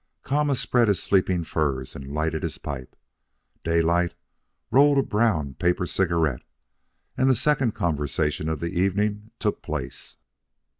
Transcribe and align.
Kama 0.23 0.55
spread 0.55 0.87
his 0.87 0.99
sleeping 0.99 1.43
furs 1.43 1.95
and 1.95 2.11
lighted 2.11 2.41
his 2.41 2.57
pipe. 2.57 2.95
Daylight 3.63 4.15
rolled 4.71 4.97
a 4.97 5.03
brown 5.03 5.53
paper 5.53 5.85
cigarette, 5.85 6.41
and 7.15 7.29
the 7.29 7.35
second 7.35 7.75
conversation 7.75 8.49
of 8.49 8.61
the 8.61 8.69
evening 8.79 9.29
took 9.37 9.61
place. 9.61 10.17